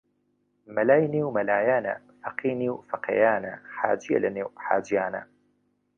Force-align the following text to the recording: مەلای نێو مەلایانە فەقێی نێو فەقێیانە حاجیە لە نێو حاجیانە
مەلای 0.75 1.11
نێو 1.15 1.29
مەلایانە 1.37 1.93
فەقێی 2.21 2.55
نێو 2.61 2.75
فەقێیانە 2.89 3.53
حاجیە 3.77 4.17
لە 4.23 4.29
نێو 4.37 4.49
حاجیانە 4.65 5.21